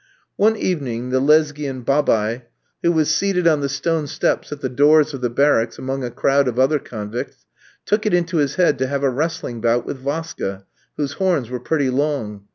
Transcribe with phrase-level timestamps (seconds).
[0.35, 2.41] One evening, the Lesghian Babaï,
[2.81, 6.09] who was seated on the stone steps at the doors of the barracks among a
[6.09, 7.45] crowd of other convicts,
[7.85, 10.63] took it into his head to have a wrestling bout with Vaska,
[10.97, 12.45] whose horns were pretty long.